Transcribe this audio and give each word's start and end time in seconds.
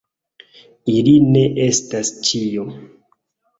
Ili 0.93 1.13
ne 1.35 1.45
estas 1.67 2.13
ĉio. 2.31 2.67